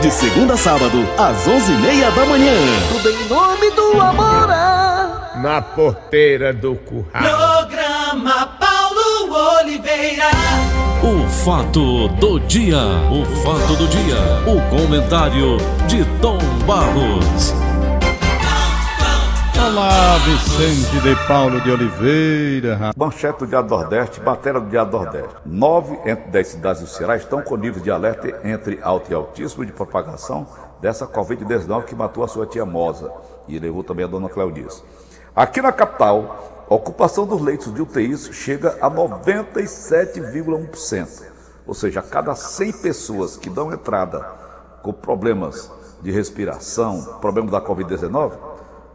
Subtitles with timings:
[0.00, 2.54] De segunda a sábado, às onze e meia da manhã.
[2.88, 4.48] Tudo em nome do amor.
[5.42, 7.10] Na porteira do curral.
[7.12, 10.30] Programa Paulo Oliveira.
[11.02, 12.78] O fato do dia.
[13.10, 14.16] O fato do dia.
[14.46, 17.59] O comentário de Tom Barros.
[19.62, 22.92] Olá, Vicente de Paulo de Oliveira.
[22.96, 25.34] Manchete do Diário Nordeste, matéria do Diário Nordeste.
[25.44, 29.66] Nove entre dez cidades do Ceará estão com nível de alerta entre alto e altíssimo
[29.66, 30.46] de propagação
[30.80, 33.12] dessa Covid-19 que matou a sua tia Mosa
[33.46, 34.82] e levou também a dona Cleodice.
[35.36, 41.22] Aqui na capital, a ocupação dos leitos de UTIs chega a 97,1%.
[41.66, 44.20] Ou seja, a cada 100 pessoas que dão entrada
[44.82, 45.70] com problemas
[46.00, 48.48] de respiração, problema da Covid-19,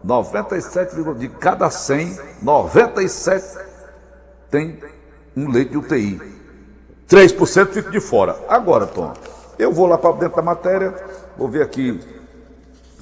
[0.04, 3.58] 97, de cada 100, 97
[4.50, 4.80] tem
[5.36, 6.22] um leito de UTI.
[7.08, 8.36] 3% fica de fora.
[8.48, 9.14] Agora, Tom,
[9.60, 10.94] eu vou lá para dentro da matéria,
[11.38, 12.00] vou ver aqui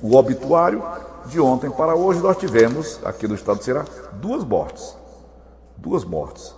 [0.01, 0.83] o obituário.
[1.25, 4.97] De ontem para hoje, nós tivemos, aqui no estado do Ceará, duas mortes.
[5.77, 6.53] Duas mortes.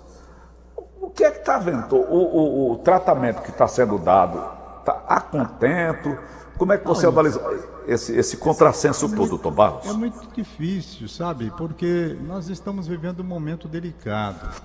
[1.00, 1.96] O que é que está vendo?
[1.96, 4.44] O, o, o, tratamento que está sendo dado
[4.80, 6.18] está a contento?
[6.58, 7.42] Como é que você analisa
[7.86, 9.86] esse, esse contrassenso é todo, Tom Barros?
[9.88, 11.52] É muito difícil, sabe?
[11.58, 14.62] Porque nós estamos vivendo um momento delicado.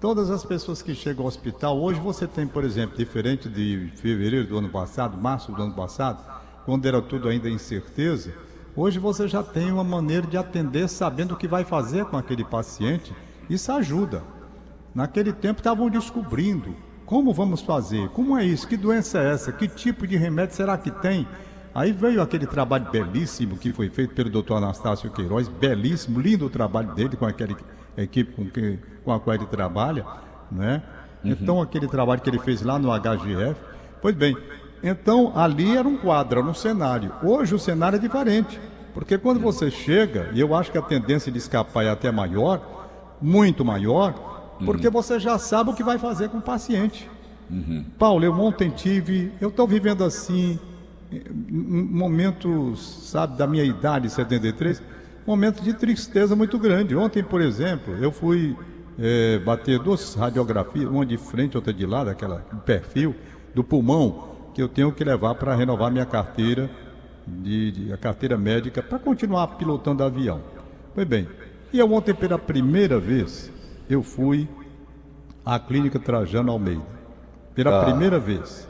[0.00, 4.46] Todas as pessoas que chegam ao hospital, hoje você tem, por exemplo, diferente de fevereiro
[4.46, 6.22] do ano passado, março do ano passado,
[6.64, 8.32] quando era tudo ainda incerteza,
[8.76, 12.44] hoje você já tem uma maneira de atender sabendo o que vai fazer com aquele
[12.44, 13.12] paciente.
[13.50, 14.22] Isso ajuda.
[14.94, 16.76] Naquele tempo estavam descobrindo
[17.06, 18.08] como vamos fazer?
[18.10, 18.66] Como é isso?
[18.66, 19.52] Que doença é essa?
[19.52, 21.26] Que tipo de remédio será que tem?
[21.74, 24.54] Aí veio aquele trabalho belíssimo que foi feito pelo Dr.
[24.54, 27.56] Anastácio Queiroz, belíssimo, lindo o trabalho dele com aquela
[27.96, 30.06] equipe com, que, com a qual ele trabalha,
[30.50, 30.82] né?
[31.24, 31.30] Uhum.
[31.32, 33.56] Então aquele trabalho que ele fez lá no HGF,
[34.00, 34.36] pois bem,
[34.82, 37.12] então ali era um quadro, era um cenário.
[37.22, 38.60] Hoje o cenário é diferente,
[38.92, 42.60] porque quando você chega, e eu acho que a tendência de escapar é até maior,
[43.20, 44.33] muito maior,
[44.64, 44.92] porque uhum.
[44.92, 47.08] você já sabe o que vai fazer com o paciente.
[47.50, 47.84] Uhum.
[47.98, 50.58] Paulo, eu ontem tive, eu estou vivendo assim,
[51.50, 54.82] momentos, sabe, da minha idade, 73,
[55.26, 56.96] momentos de tristeza muito grande.
[56.96, 58.56] Ontem, por exemplo, eu fui
[58.98, 63.14] é, bater duas radiografias, uma de frente, outra de lado, aquela perfil
[63.54, 66.70] do pulmão, que eu tenho que levar para renovar minha carteira,
[67.26, 70.40] de, de a carteira médica, para continuar pilotando avião.
[70.94, 71.28] Pois bem,
[71.72, 73.50] e eu ontem pela primeira vez
[73.88, 74.48] eu fui
[75.44, 76.82] à clínica Trajano Almeida.
[77.54, 77.84] Pela ah.
[77.84, 78.68] primeira vez.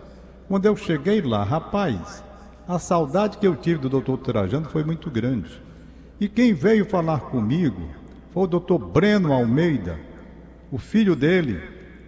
[0.48, 2.22] Quando eu cheguei lá, rapaz,
[2.68, 5.62] a saudade que eu tive do doutor Trajano foi muito grande.
[6.20, 7.82] E quem veio falar comigo
[8.32, 9.98] foi o doutor Breno Almeida,
[10.70, 11.60] o filho dele,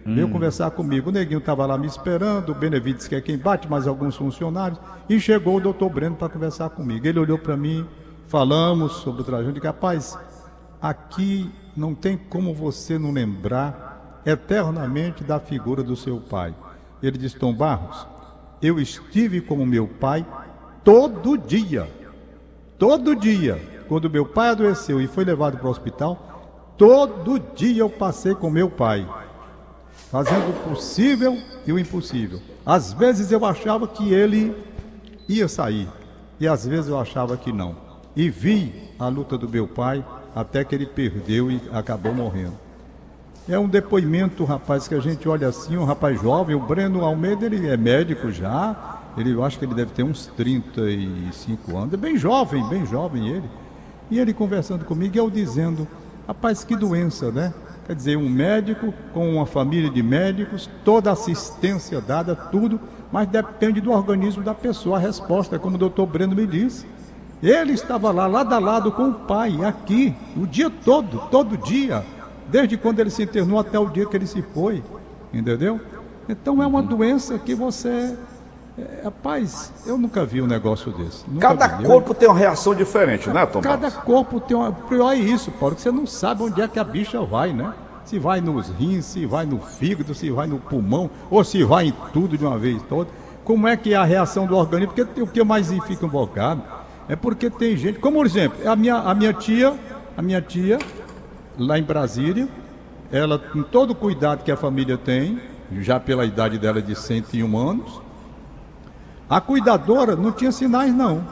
[0.05, 0.15] hum.
[0.15, 1.09] veio conversar comigo.
[1.09, 4.79] O neguinho estava lá me esperando, o Benevides, que é quem bate, mais alguns funcionários,
[5.09, 7.07] e chegou o doutor Breno para conversar comigo.
[7.07, 7.85] Ele olhou para mim,
[8.27, 10.17] falamos sobre o Trajano, e disse, rapaz,
[10.81, 16.53] aqui não tem como você não lembrar eternamente da figura do seu pai.
[17.01, 18.05] Ele diz: Tom Barros,
[18.61, 20.25] eu estive com meu pai
[20.83, 21.87] todo dia.
[22.77, 23.61] Todo dia.
[23.87, 28.49] Quando meu pai adoeceu e foi levado para o hospital, todo dia eu passei com
[28.49, 29.07] meu pai,
[30.11, 32.41] fazendo o possível e o impossível.
[32.65, 34.53] Às vezes eu achava que ele
[35.27, 35.87] ia sair,
[36.39, 37.75] e às vezes eu achava que não.
[38.13, 40.05] E vi a luta do meu pai
[40.37, 42.53] até que ele perdeu e acabou morrendo.
[43.49, 47.45] É um depoimento, rapaz, que a gente olha assim, um rapaz jovem, o Breno Almeida,
[47.47, 51.97] ele é médico já, ele, eu acho que ele deve ter uns 35 anos, é
[51.97, 53.49] bem jovem, bem jovem ele.
[54.11, 55.87] E ele conversando comigo, eu dizendo,
[56.27, 57.51] rapaz, que doença, né?
[57.87, 62.79] Quer dizer, um médico com uma família de médicos, toda assistência dada, tudo,
[63.11, 64.97] mas depende do organismo da pessoa.
[64.97, 66.85] A resposta, como o doutor Breno me disse,
[67.41, 72.03] ele estava lá, lado a lado com o pai, aqui, o dia todo, todo dia,
[72.49, 74.83] desde quando ele se internou até o dia que ele se foi,
[75.31, 75.79] entendeu?
[76.27, 78.17] Então é uma doença que você.
[78.77, 81.23] É, rapaz, eu nunca vi um negócio desse.
[81.39, 81.85] Cada vi.
[81.85, 83.61] corpo tem uma reação diferente, né, Tom?
[83.61, 84.71] Cada corpo tem uma.
[84.71, 87.73] Pior é isso, Paulo, que você não sabe onde é que a bicha vai, né?
[88.03, 91.87] Se vai nos rins, se vai no fígado, se vai no pulmão, ou se vai
[91.87, 93.09] em tudo de uma vez toda.
[93.43, 94.93] Como é que é a reação do organismo?
[94.93, 96.61] Porque o que mais fica invocado
[97.09, 99.73] é porque tem gente, como por exemplo, a minha, a minha tia,
[100.15, 100.77] a minha tia,
[101.57, 102.47] lá em Brasília,
[103.11, 105.39] ela, com todo o cuidado que a família tem,
[105.79, 108.01] já pela idade dela de 101 anos,
[109.29, 111.23] a cuidadora não tinha sinais não.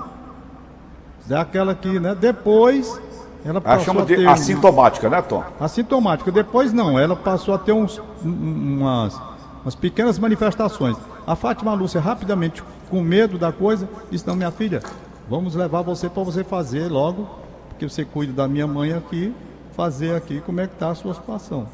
[1.29, 3.01] É aquela que, né, depois
[3.43, 5.43] ela passou a chama a de assintomática, um, né, Tom?
[5.59, 6.31] Assintomática.
[6.31, 9.19] Depois não, ela passou a ter uns, umas,
[9.63, 10.97] umas pequenas manifestações.
[11.25, 14.81] A Fátima Lúcia, rapidamente, com medo da coisa, disse: Não, minha filha,
[15.29, 17.27] vamos levar você para você fazer logo,
[17.69, 19.33] porque você cuida da minha mãe aqui,
[19.73, 21.67] fazer aqui como é que está a sua situação.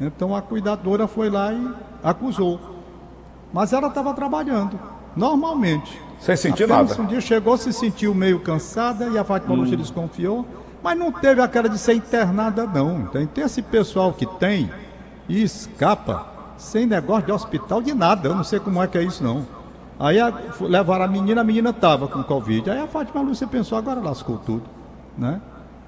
[0.00, 1.72] Então a cuidadora foi lá e
[2.02, 2.58] acusou.
[3.52, 4.78] Mas ela estava trabalhando,
[5.14, 6.00] normalmente.
[6.18, 7.02] Sem sentir Apenas nada.
[7.02, 10.46] Um dia chegou, se sentiu meio cansada e a Fátima Lúcia desconfiou,
[10.82, 13.06] mas não teve a cara de ser internada, não.
[13.06, 14.70] Tem, tem esse pessoal que tem
[15.28, 16.26] e escapa
[16.56, 18.28] sem negócio de hospital de nada.
[18.28, 19.44] Eu não sei como é que é isso, não.
[19.98, 22.70] Aí a- levaram a menina, a menina estava com Covid.
[22.70, 24.64] Aí a Fátima Lúcia pensou, agora lascou tudo,
[25.16, 25.40] né?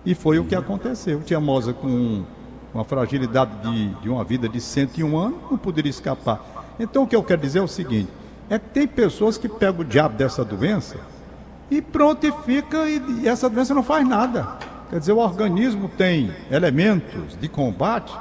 [0.06, 1.20] E foi o que aconteceu.
[1.22, 2.22] Tia Moza com
[2.72, 6.40] uma fragilidade de, de uma vida de 101 anos, não poderia escapar.
[6.78, 8.08] Então o que eu quero dizer é o seguinte,
[8.50, 10.96] é que tem pessoas que pegam o diabo dessa doença
[11.70, 14.46] e pronto, e fica, e, e essa doença não faz nada.
[14.90, 18.12] Quer dizer, o organismo tem elementos de combate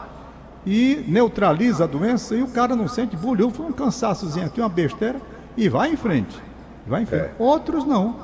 [0.66, 4.70] e neutraliza a doença e o cara não sente bulho, foi um cansaçozinho aqui, uma
[4.70, 5.20] besteira,
[5.56, 6.42] e vai em frente.
[6.88, 7.32] Vai em frente.
[7.40, 8.16] Outros não.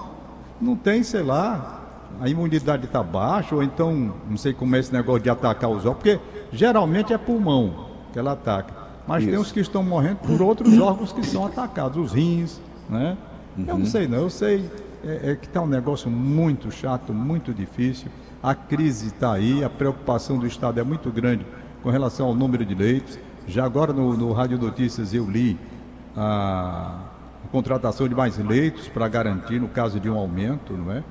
[0.59, 1.79] Não tem, sei lá,
[2.19, 5.85] a imunidade está baixa, ou então, não sei como é esse negócio de atacar os
[5.85, 6.19] órgãos, porque
[6.51, 8.73] geralmente é pulmão que ela ataca.
[9.07, 12.59] Mas tem uns que estão morrendo por outros órgãos que são atacados, os rins,
[12.89, 13.17] né?
[13.57, 14.69] Eu não sei não, eu sei
[15.03, 18.09] é, é que está um negócio muito chato, muito difícil.
[18.41, 21.45] A crise está aí, a preocupação do Estado é muito grande
[21.81, 23.17] com relação ao número de leitos.
[23.47, 25.57] Já agora no, no Rádio Notícias eu li
[26.15, 27.08] a
[27.51, 31.03] contratação de mais leitos para garantir no caso de um aumento, não é?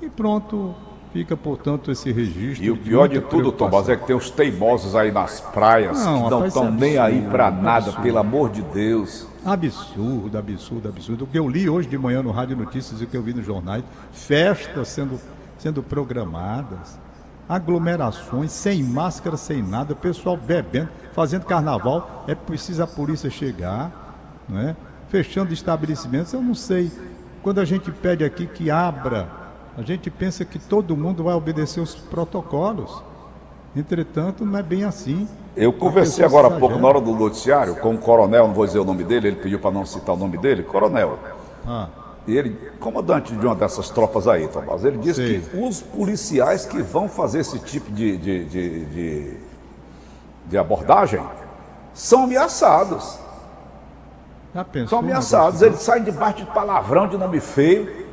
[0.00, 0.74] E pronto,
[1.12, 2.64] fica portanto esse registro.
[2.64, 5.40] E o pior de muita tudo, Tom Barros, é que tem os teimosos aí nas
[5.40, 8.02] praias Não, que não estão é nem aí pra é nada, absurdo.
[8.02, 9.26] pelo amor de Deus.
[9.44, 11.24] Absurdo, absurdo, absurdo.
[11.24, 13.32] O que eu li hoje de manhã no Rádio Notícias e o que eu vi
[13.32, 15.20] nos jornais, festas sendo,
[15.58, 16.98] sendo programadas,
[17.48, 24.44] aglomerações, sem máscara, sem nada, o pessoal bebendo, fazendo carnaval, é preciso a polícia chegar,
[24.48, 24.76] não é?
[25.08, 26.90] Fechando estabelecimentos, eu não sei.
[27.42, 29.28] Quando a gente pede aqui que abra,
[29.76, 33.02] a gente pensa que todo mundo vai obedecer os protocolos.
[33.74, 35.28] Entretanto, não é bem assim.
[35.54, 38.78] Eu conversei agora há pouco, na hora do noticiário, com um coronel, não vou dizer
[38.78, 41.18] o nome dele, ele pediu para não citar o nome dele, coronel.
[41.66, 41.88] Ah.
[42.26, 45.40] E ele, comandante de uma dessas tropas aí, Tom Barros, ele disse Sei.
[45.40, 49.36] que os policiais que vão fazer esse tipo de, de, de, de,
[50.46, 51.22] de abordagem
[51.94, 53.18] são ameaçados.
[54.64, 58.06] Pensou São ameaçados, eles saem debaixo de palavrão, de nome feio.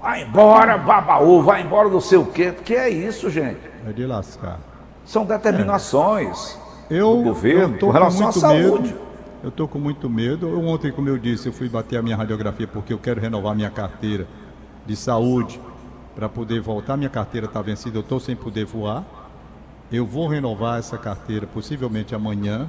[0.00, 2.52] Vai embora, babaú, vai embora não sei o quê.
[2.52, 3.60] Que é isso, gente?
[3.88, 4.58] É de lascar.
[5.04, 6.58] São determinações
[6.90, 8.88] Eu, do governo eu com relação à muito saúde.
[8.88, 9.00] Medo,
[9.42, 10.48] eu estou com muito medo.
[10.48, 13.54] Eu, ontem, como eu disse, eu fui bater a minha radiografia porque eu quero renovar
[13.54, 14.26] minha carteira
[14.86, 15.60] de saúde
[16.14, 16.96] para poder voltar.
[16.96, 19.04] Minha carteira está vencida, eu estou sem poder voar.
[19.92, 22.68] Eu vou renovar essa carteira possivelmente amanhã.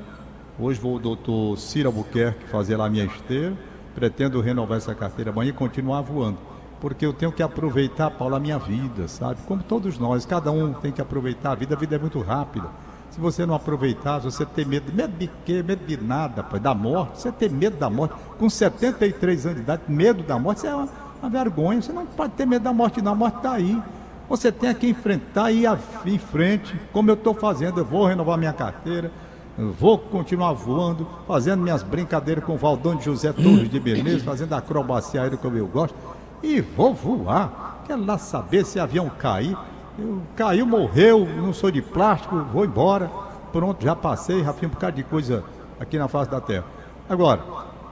[0.57, 3.53] Hoje vou ao doutor Ciro Albuquerque fazer lá a minha esteira.
[3.93, 6.37] Pretendo renovar essa carteira amanhã e continuar voando.
[6.79, 9.41] Porque eu tenho que aproveitar, Paulo, a minha vida, sabe?
[9.47, 11.75] Como todos nós, cada um tem que aproveitar a vida.
[11.75, 12.69] A vida é muito rápida.
[13.09, 15.61] Se você não aproveitar, se você tem medo, medo de quê?
[15.61, 17.19] Medo de nada, pai, da morte.
[17.19, 18.15] Você tem medo da morte.
[18.39, 20.87] Com 73 anos de idade, medo da morte, isso é uma,
[21.21, 21.81] uma vergonha.
[21.81, 23.11] Você não pode ter medo da morte, não.
[23.11, 23.81] A morte está aí.
[24.29, 27.81] Você tem que enfrentar e ir em frente, como eu estou fazendo.
[27.81, 29.11] Eu vou renovar minha carteira,
[29.57, 34.23] eu vou continuar voando, fazendo minhas brincadeiras com o Valdão de José Torres de Beleza,
[34.25, 35.95] fazendo acrobacia aérea como eu gosto,
[36.43, 37.81] e vou voar.
[37.87, 39.57] Quero lá saber se avião cair.
[39.97, 43.09] Eu, caiu, morreu, não sou de plástico, vou embora.
[43.53, 45.43] Pronto, já passei, já fiz um bocado de coisa
[45.79, 46.65] aqui na face da terra.
[47.07, 47.41] Agora,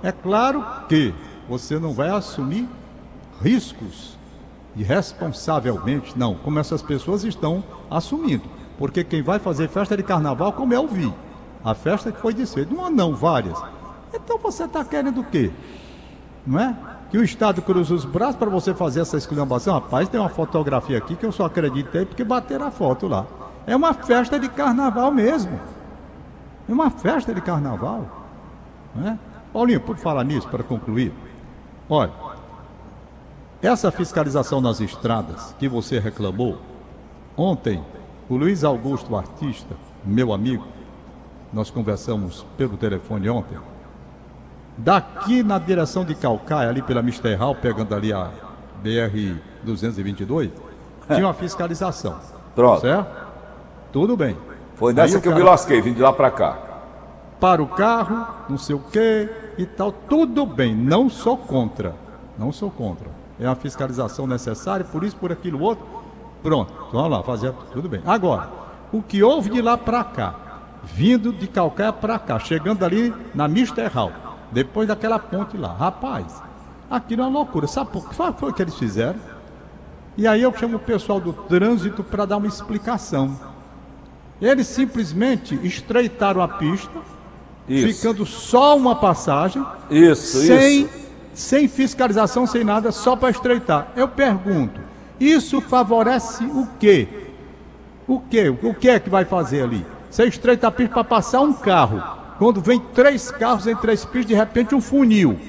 [0.03, 1.13] é claro que
[1.47, 2.67] você não vai assumir
[3.41, 4.17] riscos
[4.75, 8.43] irresponsavelmente, não, como essas pessoas estão assumindo.
[8.77, 11.13] Porque quem vai fazer festa de carnaval, como eu vi,
[11.63, 13.62] a festa que foi desfeita, uma não, várias.
[14.13, 15.51] Então você está querendo o quê?
[16.46, 16.75] Não é?
[17.10, 19.75] Que o Estado cruza os braços para você fazer essa esculhambação.
[19.75, 23.25] Rapaz, tem uma fotografia aqui que eu só acreditei porque bateram a foto lá.
[23.65, 25.60] É uma festa de carnaval mesmo.
[26.67, 28.05] É uma festa de carnaval.
[28.96, 29.20] Não é?
[29.53, 31.13] Paulinho, por falar nisso, para concluir,
[31.89, 32.12] olha,
[33.62, 36.58] essa fiscalização nas estradas que você reclamou,
[37.38, 37.84] ontem,
[38.27, 40.65] o Luiz Augusto, artista, meu amigo,
[41.53, 43.57] nós conversamos pelo telefone ontem,
[44.77, 48.29] daqui na direção de Calcaia, ali pela Mister Hall, pegando ali a
[48.83, 50.50] BR-222,
[51.07, 52.15] tinha uma fiscalização.
[52.55, 52.81] Pronto.
[52.81, 53.07] Certo?
[53.91, 54.36] Tudo bem.
[54.75, 56.57] Foi nessa Aí que eu me lasquei, vim de lá pra cá.
[57.39, 61.93] para o carro, não sei o que e tal, tudo bem, não sou contra,
[62.38, 63.10] não sou contra.
[63.39, 65.86] É uma fiscalização necessária, por isso, por aquilo outro.
[66.41, 68.01] Pronto, vamos lá, fazer tudo bem.
[68.05, 68.50] Agora,
[68.91, 70.36] o que houve de lá para cá,
[70.83, 74.11] vindo de Calcaia para cá, chegando ali na Mister Hall,
[74.51, 75.73] depois daquela ponte lá.
[75.73, 76.41] Rapaz,
[76.89, 77.67] aquilo é uma loucura.
[77.67, 79.19] Sabe por que foi que eles fizeram?
[80.17, 83.35] E aí eu chamo o pessoal do trânsito para dar uma explicação.
[84.41, 86.99] Eles simplesmente estreitaram a pista,
[87.67, 87.87] Isso.
[87.87, 91.07] ficando só uma passagem, Isso, sem, isso.
[91.33, 93.87] sem fiscalização, sem nada, só para estreitar.
[93.95, 94.81] Eu pergunto,
[95.19, 97.07] isso favorece o quê?
[98.05, 98.49] O quê?
[98.49, 99.85] O que é que vai fazer ali?
[100.13, 102.00] Você estreita a pista para passar um carro.
[102.38, 105.39] Quando vem três carros em três pistas, de repente um funil.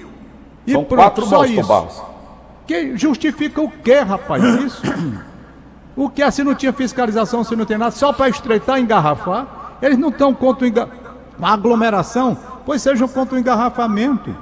[0.67, 1.69] E São pronto, quatro só isso.
[1.69, 2.03] Barros.
[2.67, 4.43] Que justifica o quê, rapaz?
[4.65, 4.83] Isso?
[5.95, 9.77] o que é se não tinha fiscalização, se não tem nada, só para estreitar, engarrafar?
[9.83, 10.89] Eles não estão contra enga...
[11.43, 14.35] a aglomeração, pois sejam contra o engarrafamento.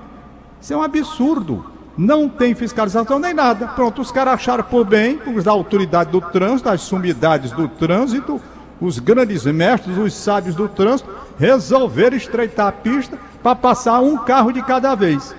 [0.61, 1.67] Isso é um absurdo.
[1.99, 3.67] Não tem fiscalização nem nada.
[3.67, 8.41] Pronto, os caras acharam por bem, os da autoridade do trânsito, as sumidades do trânsito,
[8.83, 11.09] os grandes mestres, os sábios do trânsito,
[11.39, 15.35] resolveram estreitar a pista para passar um carro de cada vez.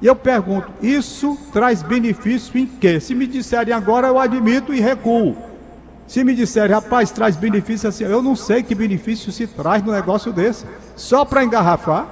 [0.00, 3.00] E eu pergunto, isso traz benefício em quê?
[3.00, 5.36] Se me disserem agora, eu admito e recuo.
[6.06, 9.90] Se me disserem, rapaz, traz benefício assim, eu não sei que benefício se traz no
[9.90, 10.64] negócio desse.
[10.94, 12.06] Só para engarrafar?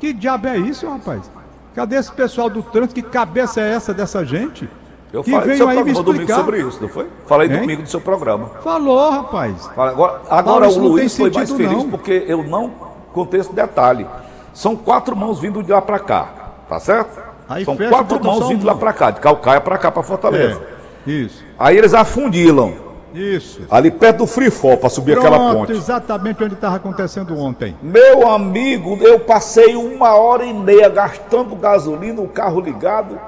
[0.00, 1.30] Que diabo é isso, rapaz?
[1.74, 2.94] Cadê esse pessoal do trânsito?
[2.94, 4.66] Que cabeça é essa dessa gente?
[5.12, 6.40] Eu que falei do veio seu aí me programa domingo explicar.
[6.44, 7.06] sobre isso, não foi?
[7.26, 7.60] Falei Hein?
[7.60, 8.50] domingo do seu programa.
[8.62, 9.68] Falou, rapaz.
[9.76, 11.90] Agora, agora isso o Luiz foi mais feliz não.
[11.90, 12.70] porque eu não
[13.12, 14.06] contei esse detalhe.
[14.54, 16.28] São quatro mãos vindo de lá pra cá,
[16.68, 17.20] tá certo?
[17.48, 20.60] Aí São fecha, quatro mãos vindo lá pra cá, de Calcaia pra cá, pra Fortaleza.
[21.06, 22.72] É, isso, Aí eles afundilam,
[23.12, 23.62] isso.
[23.68, 25.72] ali perto do Free Fall, pra subir aquela Pronto, ponte.
[25.72, 27.76] exatamente onde estava acontecendo ontem.
[27.82, 33.18] Meu amigo, eu passei uma hora e meia gastando gasolina, o carro ligado,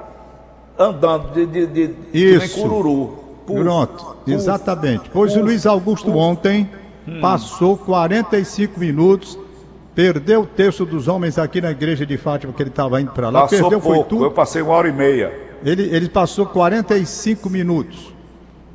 [0.77, 2.61] andando de, de, de, Isso.
[2.61, 3.19] cururu.
[3.45, 4.31] Puf, Pronto, puf.
[4.31, 5.09] exatamente.
[5.11, 6.69] Pois o Luiz Augusto ontem
[7.21, 9.37] passou 45 minutos,
[9.93, 13.29] perdeu o terço dos homens aqui na igreja de Fátima, que ele estava indo para
[13.29, 13.41] lá.
[13.41, 14.23] Passou perdeu, foi pouco, tudo.
[14.25, 15.33] eu passei uma hora e meia.
[15.63, 18.13] Ele, ele passou 45 minutos.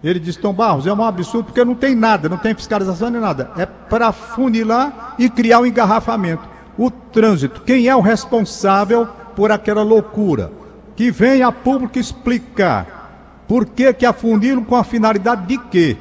[0.02, 3.20] Ele disse, Tom Barros, é um absurdo porque não tem nada, não tem fiscalização nem
[3.20, 3.50] nada.
[3.56, 6.42] É para funilar e criar um engarrafamento.
[6.78, 10.52] O trânsito, quem é o responsável por aquela loucura?
[10.98, 15.96] Que venha a público explicar por que que afunilam com a finalidade de quê?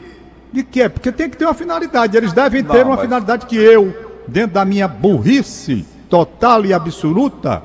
[0.52, 0.90] De quê?
[0.90, 2.18] Porque tem que ter uma finalidade.
[2.18, 3.96] Eles devem ter Não, uma mas- finalidade que eu,
[4.28, 7.62] dentro da minha burrice total e absoluta,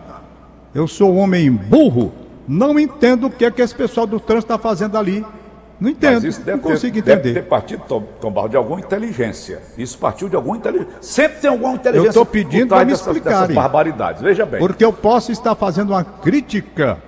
[0.74, 2.12] eu sou um homem burro,
[2.46, 5.24] não entendo o que é que esse pessoal do trânsito está fazendo ali.
[5.80, 7.40] Não entendo, Mas isso deve, não consigo ter, deve entender.
[7.40, 9.62] ter partido, Tom, Tom de alguma inteligência.
[9.78, 10.92] Isso partiu de alguma inteligência.
[11.00, 12.08] Sempre tem alguma inteligência.
[12.10, 13.56] Eu tô pedindo pra me dessas, dessas explicarem.
[13.56, 14.20] barbaridades.
[14.20, 14.60] Veja bem.
[14.60, 16.98] Porque eu posso estar fazendo uma crítica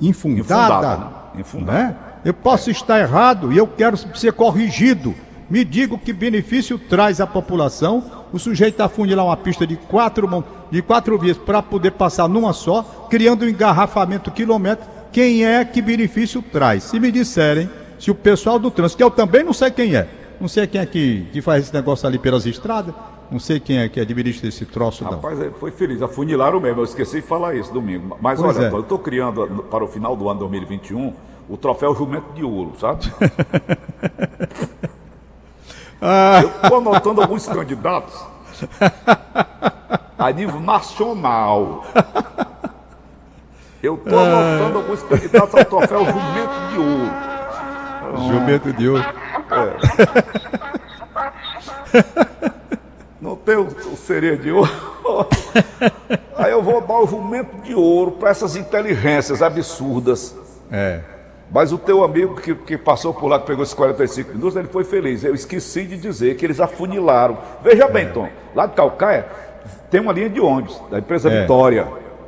[0.00, 1.40] infundada, Infundada, né?
[1.40, 1.78] Infundada.
[1.78, 1.96] né?
[2.24, 5.14] Eu posso estar errado e eu quero ser corrigido.
[5.48, 8.02] Me diga o que benefício traz à população.
[8.32, 13.06] O sujeito afunilar uma pista de quatro, de quatro vias para poder passar numa só,
[13.10, 14.90] criando um engarrafamento quilométrico.
[15.12, 16.84] Quem é que benefício traz?
[16.84, 20.08] Se me disserem, se o pessoal do trânsito, que eu também não sei quem é,
[20.40, 22.94] não sei quem é que, que faz esse negócio ali pelas estradas,
[23.30, 25.12] não sei quem é que administra esse troço, não.
[25.12, 26.00] Rapaz, ele foi feliz.
[26.02, 26.80] Afunilaram mesmo.
[26.80, 28.16] Eu esqueci de falar isso domingo.
[28.20, 28.70] Mas Pois olha, é.
[28.72, 31.12] eu estou criando para o final do ano 2021
[31.48, 33.12] o troféu Jumento de Ouro, sabe?
[36.42, 38.26] Eu estou anotando alguns candidatos
[40.18, 41.82] a nível nacional.
[43.82, 47.34] Eu estou anotando alguns candidatos ao troféu Jumento de Ouro.
[48.28, 49.04] Jumento de ouro.
[52.14, 52.23] Não
[53.92, 54.70] o sereia de ouro.
[56.36, 60.34] Aí eu vou dar o jumento de ouro para essas inteligências absurdas.
[60.70, 61.00] É.
[61.50, 64.68] Mas o teu amigo que, que passou por lá, que pegou esses 45 minutos, ele
[64.68, 65.22] foi feliz.
[65.22, 67.38] Eu esqueci de dizer que eles afunilaram.
[67.62, 69.26] Veja bem, Tom, lá de Calcaia
[69.90, 71.42] tem uma linha de ônibus, da empresa É.
[71.42, 71.86] Vitória.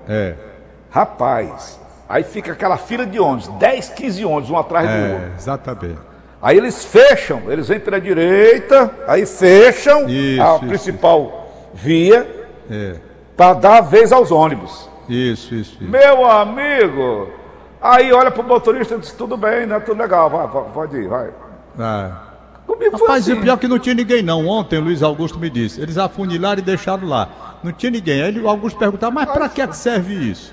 [0.09, 0.35] É,
[0.91, 5.27] Rapaz, aí fica aquela fila de ônibus, 10, 15 ônibus, um atrás do outro.
[5.27, 5.99] é, exatamente.
[6.40, 12.26] Aí eles fecham, eles vêm pela direita, aí fecham Isso, a isso, principal via
[12.71, 12.97] É,
[13.37, 14.88] para dar vez aos ônibus.
[15.09, 15.76] isso, isso.
[15.81, 15.85] isso.
[15.85, 17.31] Meu amigo,
[17.81, 19.81] aí olha pro motorista e diz, tudo bem, né?
[19.81, 21.31] Tudo legal, vai, vai, pode ir, vai.
[21.78, 22.23] Ah.
[22.66, 23.40] Comigo foi Rapaz, e assim.
[23.40, 24.47] o pior é que não tinha ninguém não.
[24.47, 25.81] Ontem o Luiz Augusto me disse.
[25.81, 27.28] Eles afunilaram e deixaram lá.
[27.62, 28.23] Não tinha ninguém.
[28.23, 30.52] Aí o Augusto perguntava, mas pra que é que serve isso?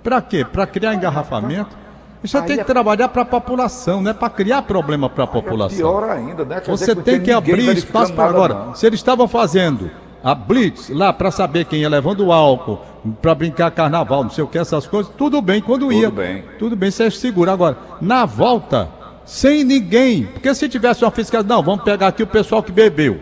[0.00, 0.44] Pra quê?
[0.44, 1.76] Pra criar engarrafamento?
[2.22, 5.26] Isso Aí tem que é- trabalhar pra população, não é pra criar problema pra É
[5.26, 5.76] população.
[5.78, 6.60] pior ainda, né?
[6.60, 8.54] Quer Você tem que abrir espaço para agora.
[8.54, 8.74] não.
[8.74, 9.90] Se eles estavam fazendo
[10.22, 12.78] a blitz lá para saber quem ia levando álcool,
[13.22, 16.10] para brincar carnaval, não sei o que, essas coisas, tudo bem quando ia.
[16.10, 16.44] bem.
[16.58, 17.50] Tudo bem, você é seguro.
[17.50, 18.90] Agora, na volta,
[19.24, 20.26] sem ninguém.
[20.26, 23.18] Porque se tivesse uma fiscal, não, vamos pegar aqui o pessoal que bebeu.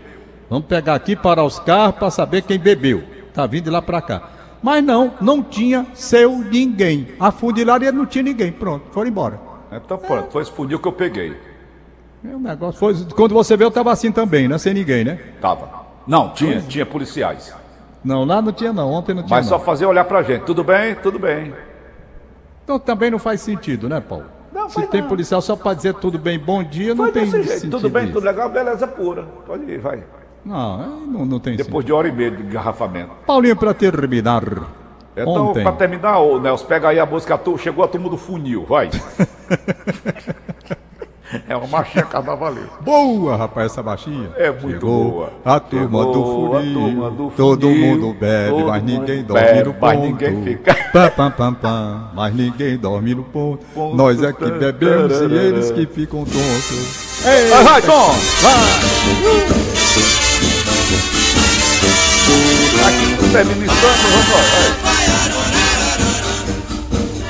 [0.49, 3.03] Vamos pegar aqui para os carros para saber quem bebeu.
[3.33, 4.21] Tá vindo de lá para cá.
[4.61, 7.07] Mas não, não tinha seu ninguém.
[7.19, 8.51] A fundilaria não tinha ninguém.
[8.51, 9.39] Pronto, foram embora.
[9.71, 11.35] Então pronto, foi esse funil que eu peguei.
[12.23, 12.79] É um negócio.
[12.79, 14.57] Foi, quando você veio, eu estava assim também, né?
[14.57, 15.19] Sem ninguém, né?
[15.39, 15.69] Tava.
[16.05, 17.55] Não, tinha, tinha policiais.
[18.03, 18.91] Não, lá não tinha não.
[18.91, 19.63] Ontem não tinha Mas só não.
[19.63, 20.43] fazia olhar pra gente.
[20.43, 20.95] Tudo bem?
[20.95, 21.53] Tudo bem.
[22.63, 24.25] Então também não faz sentido, né, Paulo?
[24.51, 25.07] Não, Se tem não.
[25.07, 27.49] policial só para dizer tudo bem, bom dia, não Foi tem desse jeito.
[27.51, 27.71] sentido.
[27.77, 28.13] Tudo bem, isso.
[28.13, 29.23] tudo legal, beleza pura.
[29.45, 30.03] Pode ir, vai.
[30.45, 33.07] Não, não, não tem Depois de hora e meia de engarrafamento.
[33.09, 33.25] sentido.
[33.25, 34.43] Paulinho, para terminar.
[35.15, 38.65] Então, pra terminar, ô Nelson, pega aí a música, tu- chegou a turma do funil,
[38.65, 38.89] vai.
[41.47, 42.71] é uma marchinha carnavalesca.
[42.81, 44.29] Boa, rapaz, essa baixinha.
[44.37, 45.33] É muito Chegou boa.
[45.43, 46.19] A turma, Chegou do
[46.55, 49.81] a funil, turma do Todo funil, mundo bebe, todo mas ninguém dorme bebe, no ponto.
[49.85, 53.65] mas ninguém fica- Pam, pam, pam, pam, mas ninguém dorme no ponto.
[53.75, 57.09] Ponto, Nós é que bebemos e eles que ficam tontos.
[57.23, 58.09] Vai, vai, Tom!
[58.09, 60.28] Aqui tu
[63.45, 64.41] termina insano, vamos lá.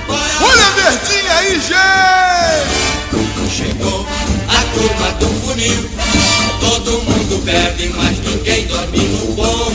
[0.08, 0.20] vai.
[0.50, 2.80] Olha a verdinha aí, gente!
[3.52, 4.08] Chegou
[4.48, 5.90] a turma do funil.
[6.60, 9.72] Todo mundo bebe, mas ninguém dorme no ponto.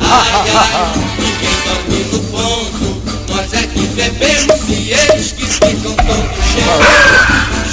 [0.00, 2.86] Ai, ai, ninguém dorme no ponto.
[3.28, 6.44] Nós é que bebemos e eles que ficam tontos.
[6.54, 6.80] Chegou,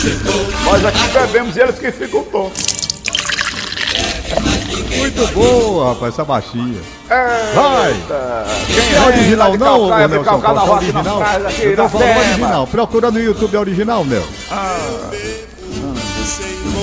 [0.02, 0.46] chegou.
[0.66, 2.85] Nós aqui bebemos e eles que ficam tontos.
[4.98, 6.82] Muito boa, rapaz, essa baixinha.
[7.10, 7.94] É, Vai!
[8.68, 11.22] Quem É original não, ô, é Nelson roça, na original?
[11.62, 12.68] Eu tô falando original.
[12.68, 14.24] Procura no YouTube, é original, Nel.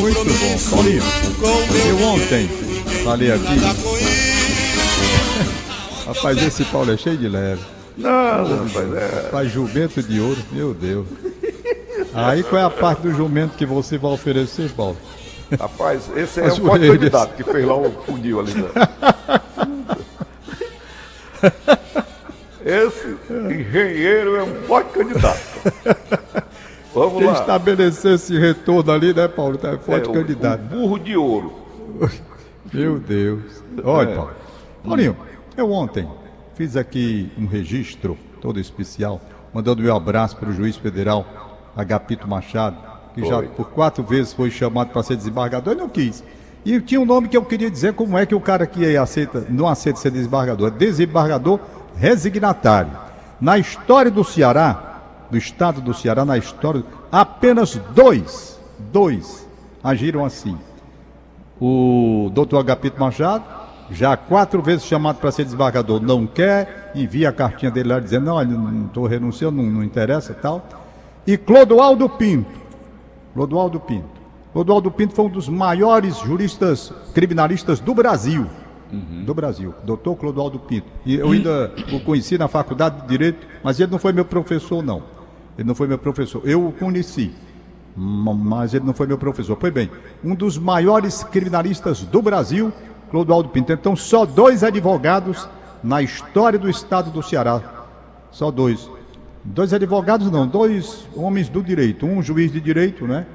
[0.00, 1.02] Muito bom, Paulinho.
[1.88, 2.48] Eu ontem
[3.04, 3.60] falei aqui.
[6.06, 7.62] Rapaz, esse Paulo é cheio de leve.
[7.96, 9.22] Não, rapaz, é.
[9.24, 11.06] Rapaz, jumento de ouro, meu Deus.
[12.14, 14.96] Aí qual é a parte do jumento que você vai oferecer, Paulo?
[15.58, 18.54] Rapaz, esse é As um forte candidato que fez lá o funil ali.
[18.54, 18.68] Né?
[22.64, 25.40] Esse engenheiro é um forte candidato.
[26.94, 27.32] Vamos Quem lá.
[27.40, 29.56] estabeleceu esse retorno ali, né, Paulo?
[29.58, 30.60] Tá forte É, candidato.
[30.60, 31.52] Burro de ouro.
[32.72, 33.62] Meu Deus.
[33.82, 34.14] Olha, É.
[34.14, 34.30] Paulo.
[34.84, 35.16] Paulinho,
[35.56, 36.08] eu ontem
[36.54, 39.20] fiz aqui um registro todo especial,
[39.52, 41.24] mandando meu abraço para o juiz federal
[41.76, 42.76] Agapito Machado,
[43.14, 43.48] que já Foi.
[43.48, 46.22] por quatro vezes foi chamado para ser desembargador e não quis.
[46.64, 49.46] E tinha um nome que eu queria dizer como é que o cara que aceita,
[49.48, 51.58] não aceita ser desembargador, é desembargador
[51.96, 52.92] resignatário.
[53.40, 58.60] Na história do Ceará, do estado do Ceará, na história, apenas dois,
[58.92, 59.46] dois
[59.82, 60.56] agiram assim
[61.60, 63.44] o doutor Agapito Machado,
[63.88, 68.26] já quatro vezes chamado para ser desembargador, não quer, envia a cartinha dele lá dizendo,
[68.26, 70.66] não, não estou renunciando, não, não interessa tal.
[71.24, 72.50] E Clodoaldo Pinto,
[73.34, 74.20] Clodoaldo Pinto.
[74.52, 78.46] Clodoaldo Pinto foi um dos maiores juristas criminalistas do Brasil.
[79.24, 80.86] Do Brasil, doutor Clodoaldo Pinto.
[81.06, 84.82] E eu ainda o conheci na faculdade de Direito, mas ele não foi meu professor,
[84.82, 85.02] não.
[85.56, 86.42] Ele não foi meu professor.
[86.44, 87.30] Eu o conheci.
[87.96, 89.56] Ma- mas ele não foi meu professor.
[89.56, 89.90] Pois bem,
[90.22, 92.70] um dos maiores criminalistas do Brasil,
[93.10, 93.72] Clodoaldo Pinto.
[93.72, 95.48] Então, só dois advogados
[95.82, 97.62] na história do estado do Ceará.
[98.30, 98.90] Só dois.
[99.44, 102.06] Dois advogados não, dois homens do direito.
[102.06, 103.26] Um juiz de direito, né?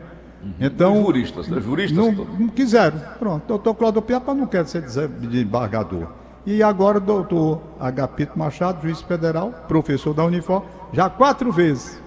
[0.60, 1.04] Então.
[1.04, 1.60] Juristas, né?
[1.60, 1.98] Juristas.
[1.98, 3.00] Não, não quiseram.
[3.20, 6.08] Pronto, doutor Cláudio Piapa não quer ser desembargador.
[6.46, 12.02] E agora doutor Agapito Machado, juiz federal, professor da Unifor, já quatro vezes.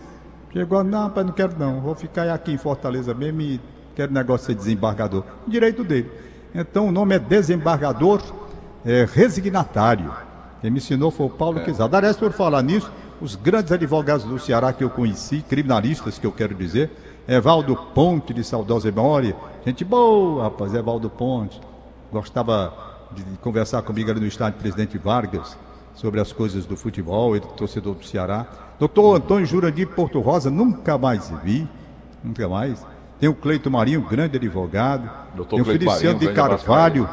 [0.51, 3.61] Chegou, não, rapaz, não quero não, vou ficar aqui em Fortaleza mesmo e
[3.95, 5.25] quero negócio de ser desembargador.
[5.47, 6.11] Direito dele.
[6.55, 8.23] Então o nome é desembargador
[8.85, 10.11] é, resignatário.
[10.61, 11.95] Quem me ensinou foi o Paulo Quezado.
[11.95, 16.33] Aliás, por falar nisso, os grandes advogados do Ceará que eu conheci, criminalistas que eu
[16.33, 16.91] quero dizer,
[17.29, 21.61] Evaldo Ponte, de saudosa memória, gente boa, rapaz, Evaldo Ponte,
[22.11, 22.73] gostava
[23.13, 25.57] de conversar comigo ali no estádio Presidente Vargas
[25.95, 28.47] sobre as coisas do futebol, ele torcedor do Ceará.
[28.79, 31.69] Doutor Antônio Jurandir Porto Rosa, nunca mais vi,
[32.25, 32.85] nunca mais.
[33.19, 35.11] Tem o Cleito Marinho, grande advogado.
[35.35, 37.09] Doutor Tem o Feliciano de Carvalho,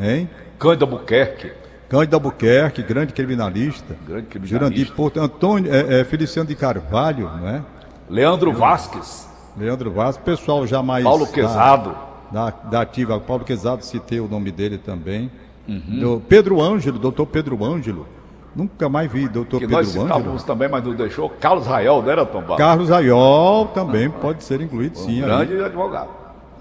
[0.00, 0.28] hein?
[0.58, 1.52] Cândido Albuquerque.
[1.88, 3.94] Cândido Albuquerque, grande criminalista.
[4.06, 4.64] Grande criminalista.
[4.66, 7.62] Jurandir Porto, Antônio, é, é, Feliciano de Carvalho, não é?
[8.10, 9.28] Leandro Vasques.
[9.56, 11.02] Leandro Vaz, pessoal já mais.
[11.04, 11.96] Paulo da- Quezado.
[12.30, 15.30] Da, da ativa, Paulo Quezado, citei o nome dele também.
[15.68, 16.00] Uhum.
[16.00, 18.06] Do Pedro Ângelo, doutor Pedro Ângelo.
[18.54, 20.04] Nunca mais vi doutor Que Pedro nós Ângelo.
[20.06, 21.28] citávamos também, mas não deixou.
[21.30, 22.56] Carlos Rael, não era, Tom Barros?
[22.58, 25.22] Carlos Ayol também pode ser incluído, sim.
[25.22, 25.46] ali.
[25.46, 26.08] Grande advogado.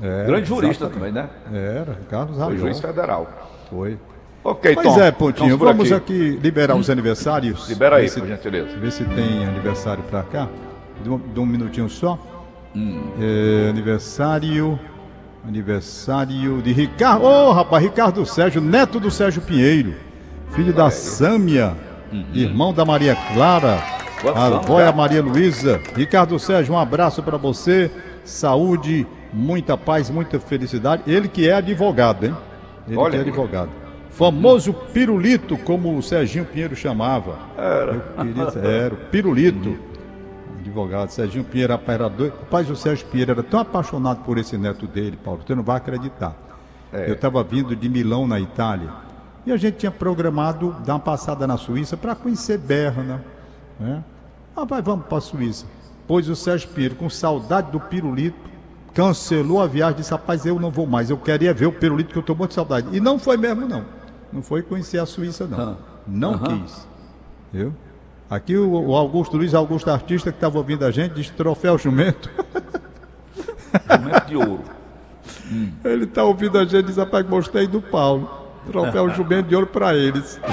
[0.01, 1.13] É, Grande jurista exatamente.
[1.15, 1.77] também, né?
[1.81, 2.57] Era, Carlos Foi Ayol.
[2.57, 3.27] juiz federal.
[3.69, 3.97] Foi.
[4.45, 5.01] Ok, Pois Tom.
[5.01, 6.39] é, Pontinho, Vamos vamos aqui.
[6.41, 7.67] liberar os aniversários.
[7.67, 8.77] Libera aí, se- por gentileza.
[8.77, 10.47] Ver se tem aniversário pra cá.
[11.03, 12.17] De um, de um minutinho só.
[12.75, 13.01] Hum.
[13.19, 14.79] É, aniversário.
[15.47, 17.23] Aniversário de Ricardo.
[17.25, 19.95] Ô, rapaz, Ricardo Sérgio, neto do Sérgio Pinheiro.
[20.51, 21.73] Filho da Sâmia.
[22.33, 23.79] Irmão da Maria Clara.
[24.35, 25.81] A avó é a Maria Luísa.
[25.95, 27.89] Ricardo Sérgio, um abraço para você.
[28.23, 31.03] Saúde, muita paz, muita felicidade.
[31.07, 32.35] Ele que é advogado, hein?
[32.87, 33.69] Ele Olha que é advogado.
[34.15, 37.37] Famoso pirulito, como o Serginho Pinheiro chamava.
[37.57, 38.01] Era.
[38.63, 39.77] era, o pirulito.
[40.57, 42.33] Advogado, Serginho Pinheiro, era doido.
[42.39, 45.75] Rapaz, o Sérgio Pinheiro era tão apaixonado por esse neto dele, Paulo, você não vai
[45.75, 46.33] acreditar.
[46.93, 47.09] É.
[47.09, 48.89] Eu estava vindo de Milão, na Itália,
[49.45, 53.21] e a gente tinha programado dar uma passada na Suíça para conhecer Berna.
[53.77, 54.01] Né?
[54.55, 55.65] Rapaz, vamos para a Suíça.
[56.07, 58.39] Pois o Sérgio Pinheiro, com saudade do pirulito,
[58.93, 62.17] cancelou a viagem, disse, rapaz, eu não vou mais, eu queria ver o pirulito que
[62.17, 62.87] eu estou muito de saudade.
[62.95, 63.94] E não foi mesmo, não.
[64.35, 65.77] Não foi conhecer a Suíça, não.
[66.05, 66.85] Não quis.
[67.53, 67.73] Viu?
[68.29, 72.29] Aqui o, o Augusto Luiz Augusto Artista, que estava ouvindo a gente, disse troféu jumento.
[73.89, 74.61] Jumento de ouro.
[75.85, 78.29] Ele está ouvindo a gente e diz, rapaz, gostei do Paulo.
[78.67, 80.37] Troféu jumento de ouro para eles.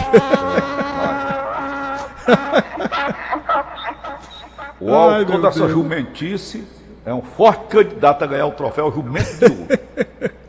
[4.81, 5.71] O autor dessa Deus.
[5.71, 6.67] jumentice
[7.07, 10.33] é um forte candidato a ganhar o troféu Jumento de Ouro.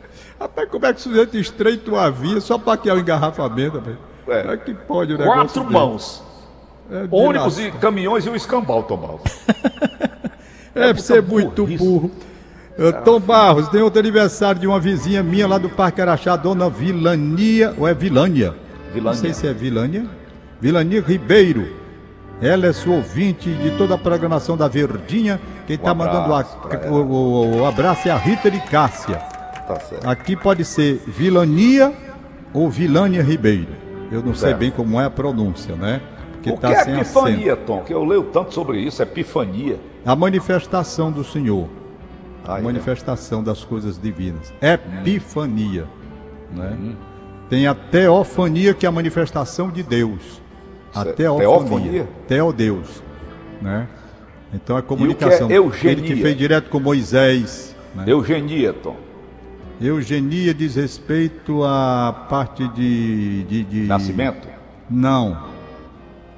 [0.43, 3.77] Rapaz, como é que o sujeito estreita uma via só para que é o engarrafamento,
[3.77, 3.95] rapaz?
[4.27, 4.41] É.
[4.41, 5.73] Como é que pode o negócio Quatro desse?
[5.73, 6.23] mãos.
[6.91, 9.21] É Ônibus e caminhões e o escambau, Tomás.
[10.75, 12.12] É, É ser muita muito burro.
[12.79, 16.67] Eh, Tom Barros, tem outro aniversário de uma vizinha minha lá do Parque Araxá, dona
[16.67, 18.56] Vilania, ou é Vilânia?
[18.91, 19.03] Vilânia.
[19.03, 20.08] Não sei se é Vilânia.
[20.60, 21.67] Vilania Ribeiro.
[22.41, 25.39] Ela é sua ouvinte de toda a programação da Verdinha.
[25.67, 29.21] Quem está mandando abraço pra a- o, o- o abraço é a Rita de Cássia.
[29.67, 30.08] Tá certo.
[30.08, 31.93] Aqui pode ser Vilania
[32.54, 33.84] ou Vilânia Ribeiro.
[34.12, 34.60] Eu não sei Certo.
[34.60, 36.02] bem como é a pronúncia, né?
[36.34, 37.82] Porque O que tá é sem epifania, Tom?
[37.82, 39.80] Que eu leio tanto sobre isso, epifania.
[40.06, 41.67] A manifestação do Senhor.
[42.45, 42.62] Ah, a é.
[42.62, 44.54] manifestação das coisas divinas.
[44.62, 45.86] Epifania.
[46.52, 46.78] Né?
[46.80, 46.95] Uhum.
[47.49, 50.41] Tem a teofania, que é a manifestação de Deus.
[50.93, 51.47] A teofania.
[51.47, 52.10] Teofania?
[52.28, 53.04] Teodeus.
[53.62, 53.88] Né?
[54.54, 55.49] Então a comunicação.
[55.49, 55.91] eugenia?
[55.91, 57.76] Ele que fez direto com Moisés.
[57.95, 58.04] Né?
[58.08, 58.95] Eugenia, Tom.
[59.84, 63.43] Eugenia diz respeito à parte de.
[63.43, 64.48] de, de- Nascimento?
[64.89, 65.38] Não.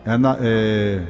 [0.04, 0.18] É.
[0.18, 1.04] Na, é...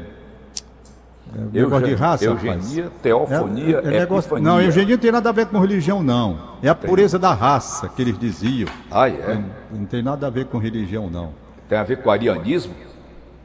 [1.34, 2.45] é negócio de raça, rapaz.
[2.78, 4.38] Eugenia, teofonia, É- é negócio-.
[4.39, 6.38] Não, eugenia não tem nada a ver com religião, não.
[6.62, 8.67] É a pureza da raça que eles diziam.
[8.91, 9.41] Ah, é?
[9.71, 11.34] Não tem nada a ver com religião, não.
[11.69, 12.74] Tem a ver com arianismo?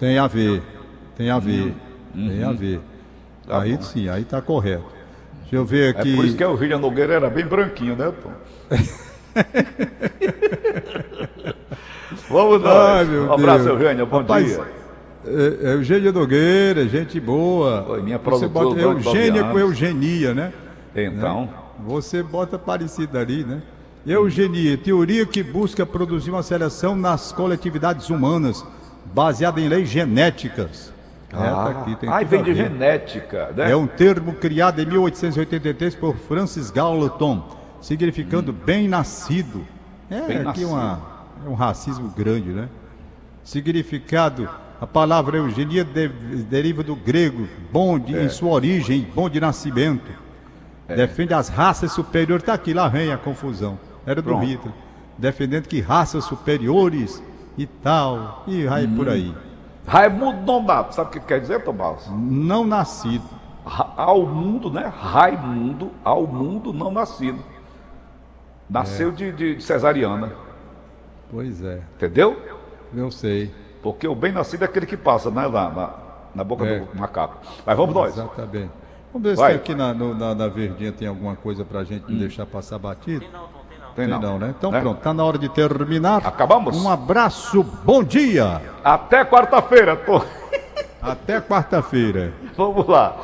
[0.00, 0.62] Tem a ver.
[1.16, 1.74] Tem a ver.
[2.12, 2.28] Uhum.
[2.28, 2.80] Tem a ver.
[3.46, 4.99] Tá aí sim, aí tá correto.
[5.50, 6.14] Deixa eu ver É aqui.
[6.14, 8.30] por isso que a Eugênia Nogueira era bem branquinho, né, Tom?
[12.30, 12.72] Vamos nós.
[12.72, 13.80] Ai, meu um abraço, Deus.
[13.80, 14.06] Eugênia.
[14.06, 14.64] Bom Rapaz, dia.
[15.26, 17.84] É, é Eugênia Nogueira, gente boa.
[17.88, 19.58] Oi, minha Você bota Eugênia com.
[19.58, 20.52] Eugenia, né?
[20.94, 21.50] Então,
[21.84, 23.60] Você bota parecido ali, né?
[24.06, 28.64] Eugenia, teoria que busca produzir uma seleção nas coletividades humanas,
[29.12, 30.92] baseada em leis genéticas.
[31.32, 33.70] É, tá aqui, tem tudo vem de genética, né?
[33.70, 37.46] É um termo criado em 1883 por Francis Galton,
[37.80, 39.64] significando bem nascido.
[40.10, 40.26] É Hum.
[40.26, 41.00] Bem aqui uma,
[41.46, 42.68] é um racismo grande, né?
[43.44, 44.48] Significado,
[44.80, 48.24] a palavra eugenia de- deriva do grego, bom de, É.
[48.24, 50.10] em sua origem, bom de nascimento.
[50.88, 52.44] Defende as raças superiores.
[52.44, 53.78] Tá aqui, lá vem a confusão.
[54.04, 54.44] Era do Pronto.
[54.44, 54.74] Hitler.
[55.16, 57.22] Defendendo que raças superiores
[57.56, 58.64] e tal, e
[58.96, 59.10] por Hum.
[59.10, 59.34] aí.
[59.86, 62.08] Raimundo Nonato, sabe o que quer dizer, Tomás?
[62.10, 63.24] Não nascido.
[63.64, 64.92] Ra- Ao mundo, né?
[64.96, 67.38] Raimundo, ao mundo não nascido.
[68.68, 70.32] Nasceu de, de cesariana,
[71.30, 72.36] Pois é, entendeu?
[72.94, 73.52] eu sei.
[73.82, 75.90] Porque o bem nascido é aquele que passa né, na, na,
[76.34, 76.80] na boca É.
[76.80, 77.38] do macaco.
[77.64, 78.12] Mas vamos nós.
[78.12, 78.70] Exatamente.
[79.12, 79.52] Vamos ver se Vai.
[79.54, 79.56] Hum.
[79.56, 83.20] aqui na, no- na, na verdinha tem alguma coisa pra gente não deixar passar batido.
[83.20, 83.30] Tem
[83.94, 84.20] Tem não.
[84.20, 84.54] não, né?
[84.56, 84.80] Então Né?
[84.80, 86.22] pronto, tá na hora de terminar.
[86.24, 86.76] Acabamos?
[86.76, 88.60] Um abraço, bom dia.
[88.84, 90.20] Até quarta-feira, tô.
[91.02, 92.32] Até quarta-feira.
[92.56, 93.16] Vamos lá.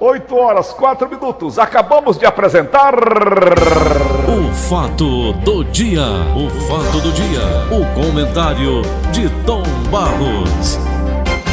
[0.00, 1.58] 8 horas, 4 minutos.
[1.58, 2.94] Acabamos de apresentar.
[2.94, 6.02] O fato do dia.
[6.36, 7.40] O fato do dia.
[7.70, 10.78] O comentário de Tom Barros.